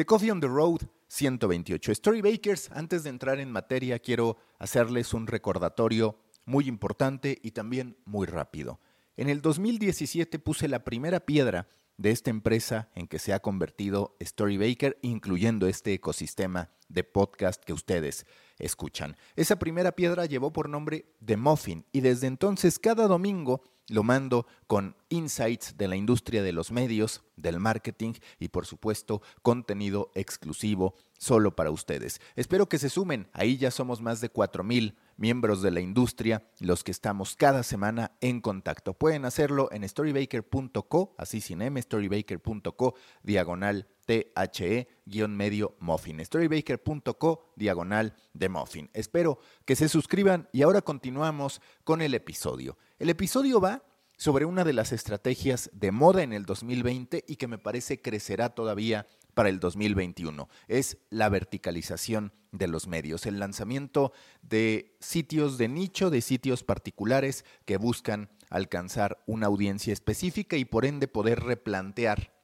[0.00, 1.94] The Coffee on the Road 128.
[1.94, 8.26] Storybakers, antes de entrar en materia, quiero hacerles un recordatorio muy importante y también muy
[8.26, 8.80] rápido.
[9.18, 11.68] En el 2017 puse la primera piedra
[11.98, 17.74] de esta empresa en que se ha convertido Storybaker, incluyendo este ecosistema de podcast que
[17.74, 18.24] ustedes
[18.58, 19.18] escuchan.
[19.36, 23.60] Esa primera piedra llevó por nombre The Muffin y desde entonces cada domingo
[23.90, 29.20] lo mando con insights de la industria de los medios, del marketing y por supuesto
[29.42, 32.20] contenido exclusivo solo para ustedes.
[32.36, 36.82] Espero que se sumen, ahí ya somos más de 4.000 miembros de la industria los
[36.82, 38.94] que estamos cada semana en contacto.
[38.94, 46.24] Pueden hacerlo en storybaker.co, así sin M, storybaker.co, diagonal THE-medio muffin.
[46.24, 48.90] Storybaker.co, diagonal de muffin.
[48.94, 52.78] Espero que se suscriban y ahora continuamos con el episodio.
[52.98, 53.84] El episodio va
[54.16, 58.50] sobre una de las estrategias de moda en el 2020 y que me parece crecerá
[58.50, 59.06] todavía
[59.40, 60.50] para el 2021.
[60.68, 67.46] Es la verticalización de los medios, el lanzamiento de sitios de nicho, de sitios particulares
[67.64, 72.34] que buscan alcanzar una audiencia específica y por ende poder replantear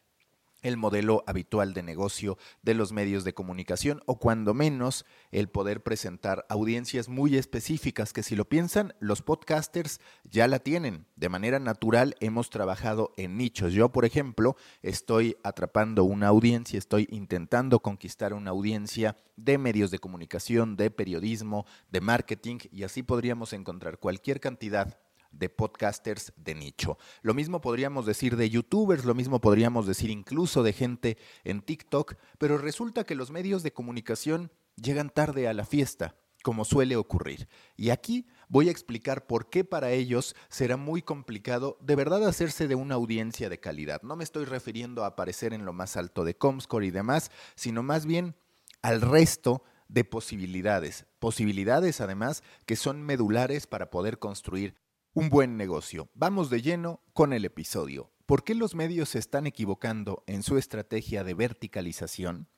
[0.63, 5.83] el modelo habitual de negocio de los medios de comunicación o cuando menos el poder
[5.83, 11.07] presentar audiencias muy específicas que si lo piensan los podcasters ya la tienen.
[11.17, 13.73] De manera natural hemos trabajado en nichos.
[13.73, 19.99] Yo, por ejemplo, estoy atrapando una audiencia, estoy intentando conquistar una audiencia de medios de
[19.99, 24.99] comunicación, de periodismo, de marketing y así podríamos encontrar cualquier cantidad
[25.39, 26.99] de podcasters de nicho.
[27.23, 32.15] Lo mismo podríamos decir de youtubers, lo mismo podríamos decir incluso de gente en TikTok,
[32.39, 37.49] pero resulta que los medios de comunicación llegan tarde a la fiesta, como suele ocurrir.
[37.77, 42.69] Y aquí voy a explicar por qué para ellos será muy complicado de verdad hacerse
[42.69, 44.03] de una audiencia de calidad.
[44.03, 47.83] No me estoy refiriendo a aparecer en lo más alto de Comscore y demás, sino
[47.83, 48.37] más bien
[48.83, 51.07] al resto de posibilidades.
[51.19, 54.77] Posibilidades además que son medulares para poder construir
[55.17, 56.11] un buen negocio.
[56.13, 58.13] Vamos de lleno con el episodio.
[58.27, 62.51] ¿Por qué los medios se están equivocando en su estrategia de verticalización?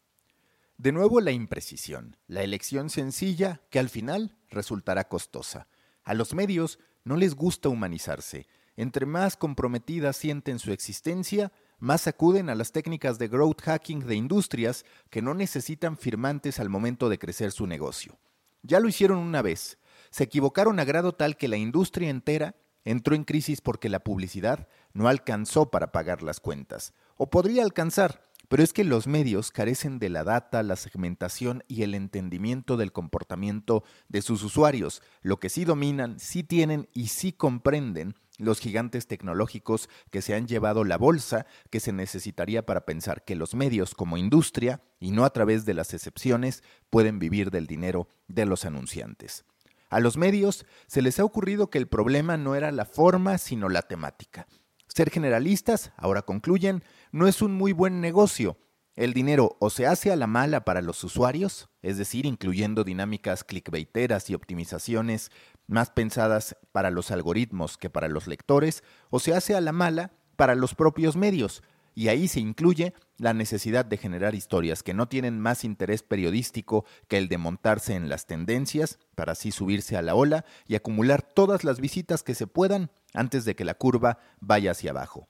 [0.76, 5.68] De nuevo la imprecisión, la elección sencilla que al final resultará costosa.
[6.02, 8.48] A los medios no les gusta humanizarse.
[8.74, 14.16] Entre más comprometidas sienten su existencia, más acuden a las técnicas de growth hacking de
[14.16, 18.18] industrias que no necesitan firmantes al momento de crecer su negocio.
[18.62, 19.78] Ya lo hicieron una vez,
[20.10, 24.68] se equivocaron a grado tal que la industria entera entró en crisis porque la publicidad
[24.92, 26.94] no alcanzó para pagar las cuentas.
[27.16, 31.82] O podría alcanzar, pero es que los medios carecen de la data, la segmentación y
[31.82, 35.02] el entendimiento del comportamiento de sus usuarios.
[35.20, 40.46] Lo que sí dominan, sí tienen y sí comprenden los gigantes tecnológicos que se han
[40.46, 45.24] llevado la bolsa que se necesitaría para pensar que los medios como industria, y no
[45.24, 49.44] a través de las excepciones, pueden vivir del dinero de los anunciantes.
[49.88, 53.68] A los medios se les ha ocurrido que el problema no era la forma, sino
[53.68, 54.46] la temática.
[54.86, 56.82] Ser generalistas, ahora concluyen,
[57.12, 58.58] no es un muy buen negocio.
[58.96, 63.44] El dinero o se hace a la mala para los usuarios, es decir, incluyendo dinámicas
[63.44, 65.30] clickbaiteras y optimizaciones
[65.68, 70.12] más pensadas para los algoritmos que para los lectores, o se hace a la mala
[70.36, 71.62] para los propios medios,
[71.98, 76.84] y ahí se incluye la necesidad de generar historias que no tienen más interés periodístico
[77.08, 81.22] que el de montarse en las tendencias para así subirse a la ola y acumular
[81.22, 85.26] todas las visitas que se puedan antes de que la curva vaya hacia abajo.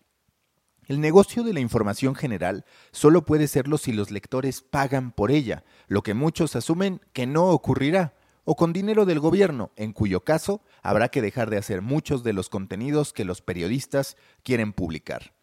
[0.84, 5.64] El negocio de la información general solo puede serlo si los lectores pagan por ella,
[5.86, 8.12] lo que muchos asumen que no ocurrirá,
[8.44, 12.34] o con dinero del gobierno, en cuyo caso habrá que dejar de hacer muchos de
[12.34, 15.37] los contenidos que los periodistas quieren publicar.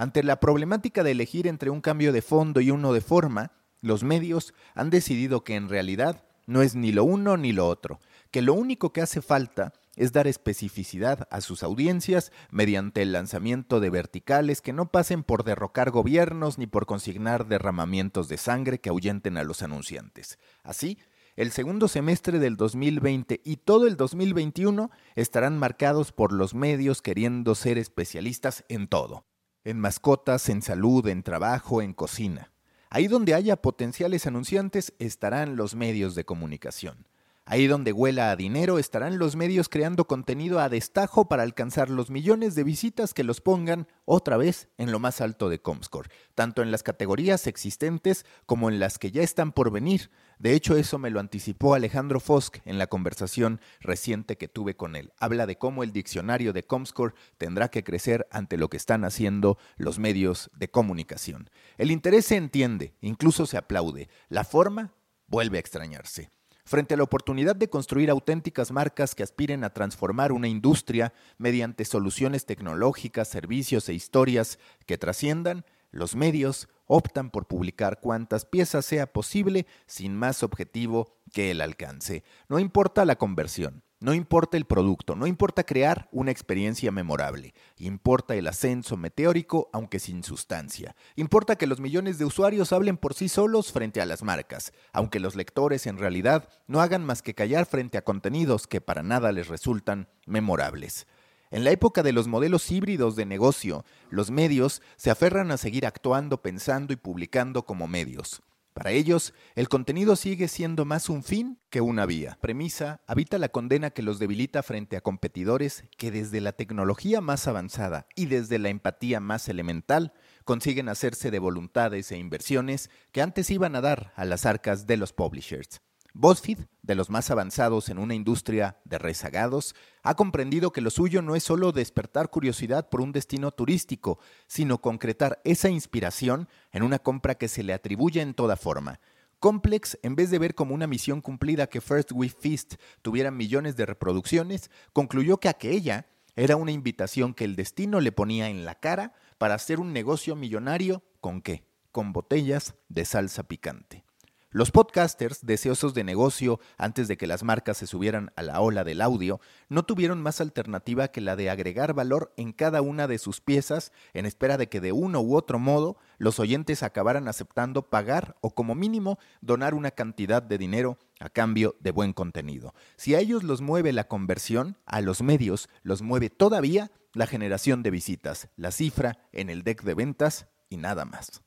[0.00, 3.52] Ante la problemática de elegir entre un cambio de fondo y uno de forma,
[3.82, 8.00] los medios han decidido que en realidad no es ni lo uno ni lo otro,
[8.30, 13.78] que lo único que hace falta es dar especificidad a sus audiencias mediante el lanzamiento
[13.78, 18.88] de verticales que no pasen por derrocar gobiernos ni por consignar derramamientos de sangre que
[18.88, 20.38] ahuyenten a los anunciantes.
[20.62, 20.96] Así,
[21.36, 27.54] el segundo semestre del 2020 y todo el 2021 estarán marcados por los medios queriendo
[27.54, 29.26] ser especialistas en todo
[29.64, 32.52] en mascotas, en salud, en trabajo, en cocina.
[32.88, 37.06] Ahí donde haya potenciales anunciantes estarán los medios de comunicación.
[37.50, 42.08] Ahí donde huela a dinero estarán los medios creando contenido a destajo para alcanzar los
[42.08, 46.62] millones de visitas que los pongan otra vez en lo más alto de Comscore, tanto
[46.62, 50.10] en las categorías existentes como en las que ya están por venir.
[50.40, 54.96] De hecho, eso me lo anticipó Alejandro Fosk en la conversación reciente que tuve con
[54.96, 55.12] él.
[55.18, 59.58] Habla de cómo el diccionario de Comscore tendrá que crecer ante lo que están haciendo
[59.76, 61.50] los medios de comunicación.
[61.76, 64.08] El interés se entiende, incluso se aplaude.
[64.30, 64.94] La forma
[65.26, 66.30] vuelve a extrañarse.
[66.64, 71.84] Frente a la oportunidad de construir auténticas marcas que aspiren a transformar una industria mediante
[71.84, 79.06] soluciones tecnológicas, servicios e historias que trasciendan, los medios optan por publicar cuantas piezas sea
[79.12, 82.24] posible sin más objetivo que el alcance.
[82.48, 88.34] No importa la conversión, no importa el producto, no importa crear una experiencia memorable, importa
[88.34, 90.96] el ascenso meteórico aunque sin sustancia.
[91.14, 95.20] Importa que los millones de usuarios hablen por sí solos frente a las marcas, aunque
[95.20, 99.30] los lectores en realidad no hagan más que callar frente a contenidos que para nada
[99.30, 101.06] les resultan memorables.
[101.52, 105.84] En la época de los modelos híbridos de negocio, los medios se aferran a seguir
[105.84, 108.40] actuando, pensando y publicando como medios.
[108.72, 112.38] Para ellos, el contenido sigue siendo más un fin que una vía.
[112.40, 117.48] Premisa habita la condena que los debilita frente a competidores que desde la tecnología más
[117.48, 120.12] avanzada y desde la empatía más elemental
[120.44, 124.96] consiguen hacerse de voluntades e inversiones que antes iban a dar a las arcas de
[124.96, 125.80] los publishers.
[126.14, 131.22] BuzzFeed, de los más avanzados en una industria de rezagados, ha comprendido que lo suyo
[131.22, 136.98] no es solo despertar curiosidad por un destino turístico, sino concretar esa inspiración en una
[136.98, 139.00] compra que se le atribuye en toda forma.
[139.38, 143.76] Complex, en vez de ver como una misión cumplida que First We Feast tuviera millones
[143.76, 146.06] de reproducciones, concluyó que aquella
[146.36, 150.36] era una invitación que el destino le ponía en la cara para hacer un negocio
[150.36, 151.64] millonario con qué?
[151.90, 154.04] Con botellas de salsa picante.
[154.52, 158.82] Los podcasters, deseosos de negocio antes de que las marcas se subieran a la ola
[158.82, 163.18] del audio, no tuvieron más alternativa que la de agregar valor en cada una de
[163.18, 167.82] sus piezas en espera de que de uno u otro modo los oyentes acabaran aceptando
[167.82, 172.74] pagar o como mínimo donar una cantidad de dinero a cambio de buen contenido.
[172.96, 177.84] Si a ellos los mueve la conversión, a los medios los mueve todavía la generación
[177.84, 181.40] de visitas, la cifra en el deck de ventas y nada más.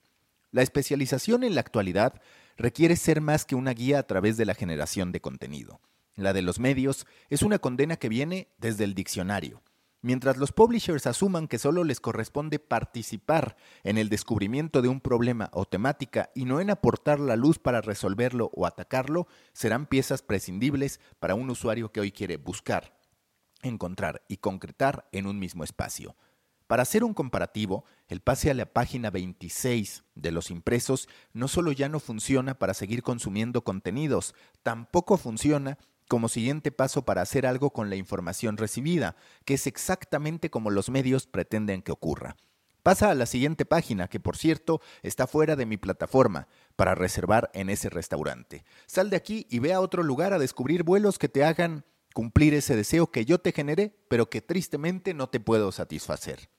[0.52, 2.22] La especialización en la actualidad
[2.58, 5.82] requiere ser más que una guía a través de la generación de contenido.
[6.16, 9.64] La de los medios es una condena que viene desde el diccionario.
[10.02, 15.50] Mientras los publishers asuman que solo les corresponde participar en el descubrimiento de un problema
[15.54, 21.00] o temática y no en aportar la luz para resolverlo o atacarlo, serán piezas prescindibles
[21.20, 23.00] para un usuario que hoy quiere buscar,
[23.62, 26.18] encontrar y concretar en un mismo espacio.
[26.68, 31.72] Para hacer un comparativo, el pase a la página 26 de los impresos no solo
[31.72, 34.34] ya no funciona para seguir consumiendo contenidos,
[34.64, 35.78] tampoco funciona
[36.08, 39.16] como siguiente paso para hacer algo con la información recibida,
[39.46, 42.36] que es exactamente como los medios pretenden que ocurra.
[42.84, 47.50] Pasa a la siguiente página, que por cierto está fuera de mi plataforma, para reservar
[47.54, 48.66] en ese restaurante.
[48.88, 52.54] Sal de aquí y ve a otro lugar a descubrir vuelos que te hagan cumplir
[52.54, 56.50] ese deseo que yo te generé, pero que tristemente no te puedo satisfacer.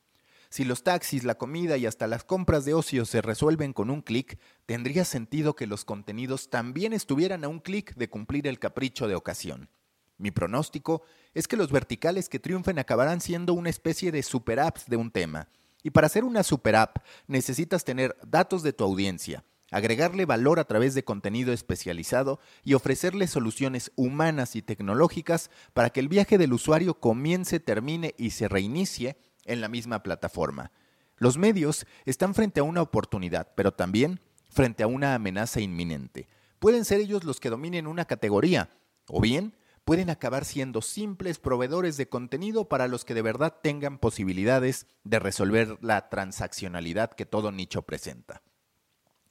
[0.50, 4.02] Si los taxis, la comida y hasta las compras de ocio se resuelven con un
[4.02, 9.08] clic, tendría sentido que los contenidos también estuvieran a un clic de cumplir el capricho
[9.08, 9.68] de ocasión.
[10.16, 11.02] Mi pronóstico
[11.34, 15.10] es que los verticales que triunfen acabarán siendo una especie de super apps de un
[15.10, 15.48] tema.
[15.82, 20.64] Y para hacer una super app necesitas tener datos de tu audiencia, agregarle valor a
[20.64, 26.52] través de contenido especializado y ofrecerle soluciones humanas y tecnológicas para que el viaje del
[26.52, 30.70] usuario comience, termine y se reinicie en la misma plataforma.
[31.16, 36.28] Los medios están frente a una oportunidad, pero también frente a una amenaza inminente.
[36.60, 38.70] Pueden ser ellos los que dominen una categoría,
[39.08, 43.98] o bien pueden acabar siendo simples proveedores de contenido para los que de verdad tengan
[43.98, 48.40] posibilidades de resolver la transaccionalidad que todo nicho presenta.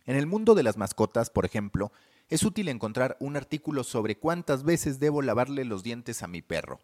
[0.05, 1.91] En el mundo de las mascotas, por ejemplo,
[2.29, 6.79] es útil encontrar un artículo sobre cuántas veces debo lavarle los dientes a mi perro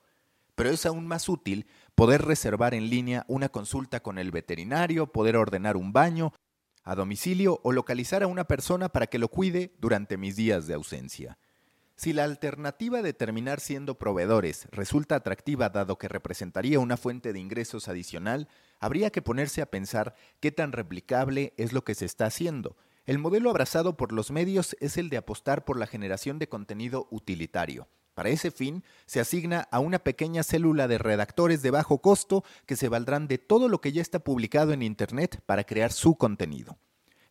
[0.59, 5.37] pero es aún más útil poder reservar en línea una consulta con el veterinario, poder
[5.37, 6.33] ordenar un baño
[6.83, 10.73] a domicilio o localizar a una persona para que lo cuide durante mis días de
[10.73, 11.37] ausencia.
[11.95, 17.39] Si la alternativa de terminar siendo proveedores resulta atractiva dado que representaría una fuente de
[17.39, 18.49] ingresos adicional,
[18.81, 22.75] habría que ponerse a pensar qué tan replicable es lo que se está haciendo.
[23.09, 27.07] El modelo abrazado por los medios es el de apostar por la generación de contenido
[27.09, 27.87] utilitario.
[28.13, 32.75] Para ese fin, se asigna a una pequeña célula de redactores de bajo costo que
[32.75, 36.77] se valdrán de todo lo que ya está publicado en Internet para crear su contenido.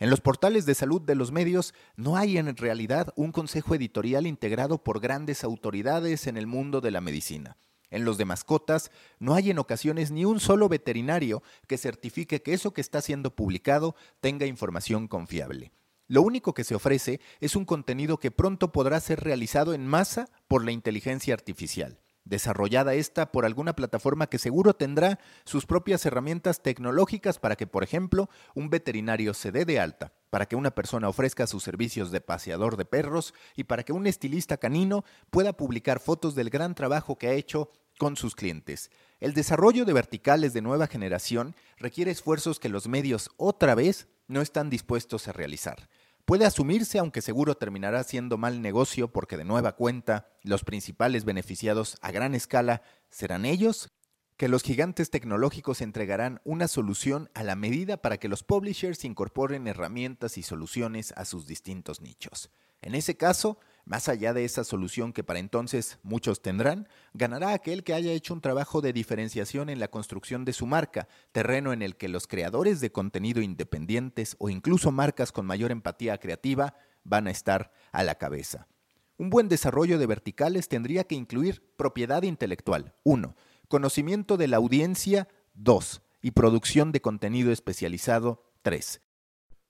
[0.01, 4.27] En los portales de salud de los medios no hay en realidad un consejo editorial
[4.27, 7.57] integrado por grandes autoridades en el mundo de la medicina.
[7.91, 12.55] En los de mascotas no hay en ocasiones ni un solo veterinario que certifique que
[12.55, 15.73] eso que está siendo publicado tenga información confiable.
[16.07, 20.29] Lo único que se ofrece es un contenido que pronto podrá ser realizado en masa
[20.49, 26.63] por la inteligencia artificial desarrollada esta por alguna plataforma que seguro tendrá sus propias herramientas
[26.63, 31.09] tecnológicas para que, por ejemplo, un veterinario se dé de alta, para que una persona
[31.09, 36.01] ofrezca sus servicios de paseador de perros y para que un estilista canino pueda publicar
[36.01, 38.91] fotos del gran trabajo que ha hecho con sus clientes.
[39.21, 44.41] El desarrollo de verticales de nueva generación requiere esfuerzos que los medios otra vez no
[44.41, 45.89] están dispuestos a realizar.
[46.29, 51.97] Puede asumirse, aunque seguro terminará siendo mal negocio porque de nueva cuenta los principales beneficiados
[52.03, 53.95] a gran escala serán ellos,
[54.37, 59.67] que los gigantes tecnológicos entregarán una solución a la medida para que los publishers incorporen
[59.67, 62.51] herramientas y soluciones a sus distintos nichos.
[62.83, 63.59] En ese caso,
[63.89, 68.35] más allá de esa solución que para entonces muchos tendrán, ganará aquel que haya hecho
[68.35, 72.27] un trabajo de diferenciación en la construcción de su marca, terreno en el que los
[72.27, 78.03] creadores de contenido independientes o incluso marcas con mayor empatía creativa van a estar a
[78.03, 78.69] la cabeza.
[79.17, 83.35] Un buen desarrollo de verticales tendría que incluir propiedad intelectual, 1,
[83.69, 89.01] conocimiento de la audiencia, 2, y producción de contenido especializado, 3.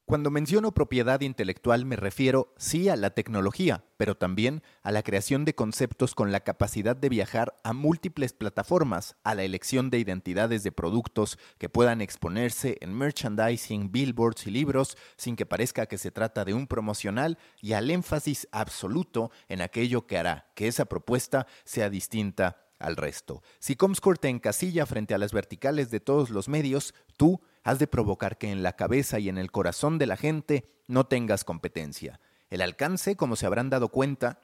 [0.09, 5.45] Cuando menciono propiedad intelectual me refiero sí a la tecnología, pero también a la creación
[5.45, 10.63] de conceptos con la capacidad de viajar a múltiples plataformas, a la elección de identidades
[10.63, 16.11] de productos que puedan exponerse en merchandising, billboards y libros sin que parezca que se
[16.11, 21.47] trata de un promocional y al énfasis absoluto en aquello que hará que esa propuesta
[21.65, 23.43] sea distinta al resto.
[23.59, 27.87] Si Comscore te encasilla frente a las verticales de todos los medios, tú has de
[27.87, 32.21] provocar que en la cabeza y en el corazón de la gente no tengas competencia.
[32.51, 34.41] El alcance, como se habrán dado cuenta,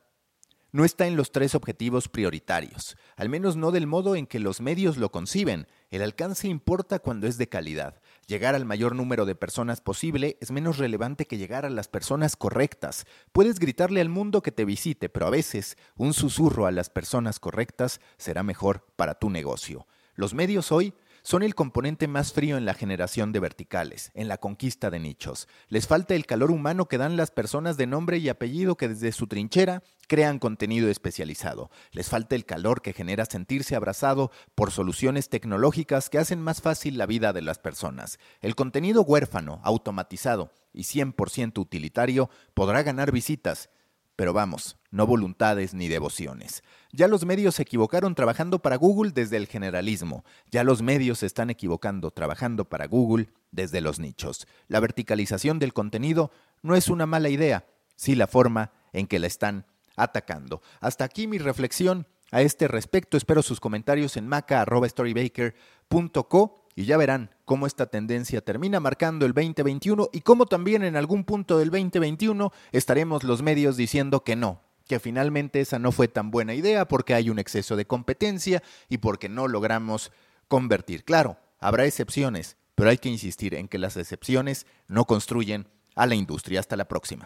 [0.73, 4.61] no está en los tres objetivos prioritarios, al menos no del modo en que los
[4.61, 5.69] medios lo conciben.
[5.91, 8.01] El alcance importa cuando es de calidad.
[8.27, 12.37] Llegar al mayor número de personas posible es menos relevante que llegar a las personas
[12.37, 13.05] correctas.
[13.33, 17.39] Puedes gritarle al mundo que te visite, pero a veces un susurro a las personas
[17.39, 19.87] correctas será mejor para tu negocio.
[20.15, 24.37] Los medios hoy son el componente más frío en la generación de verticales, en la
[24.37, 25.49] conquista de nichos.
[25.69, 29.11] Les falta el calor humano que dan las personas de nombre y apellido que desde
[29.11, 31.71] su trinchera crean contenido especializado.
[31.93, 36.99] Les falta el calor que genera sentirse abrazado por soluciones tecnológicas que hacen más fácil
[36.99, 38.19] la vida de las personas.
[38.43, 43.71] El contenido huérfano, automatizado y 100% utilitario podrá ganar visitas,
[44.17, 46.63] pero vamos, no voluntades ni devociones.
[46.93, 50.25] Ya los medios se equivocaron trabajando para Google desde el generalismo.
[50.51, 54.47] Ya los medios se están equivocando trabajando para Google desde los nichos.
[54.69, 56.31] La verticalización del contenido
[56.63, 57.67] no es una mala idea,
[57.97, 59.67] sí la forma en que la están
[59.97, 60.63] atacando.
[60.81, 63.17] Hasta aquí mi reflexión a este respecto.
[63.17, 70.11] Espero sus comentarios en maca.storybaker.co y ya verán cómo esta tendencia termina marcando el 2021
[70.13, 74.99] y cómo también en algún punto del 2021 estaremos los medios diciendo que no, que
[74.99, 79.29] finalmente esa no fue tan buena idea porque hay un exceso de competencia y porque
[79.29, 80.13] no logramos
[80.49, 81.05] convertir.
[81.05, 86.17] Claro, habrá excepciones, pero hay que insistir en que las excepciones no construyen a la
[86.17, 86.61] industria.
[86.61, 87.23] Hasta la próxima.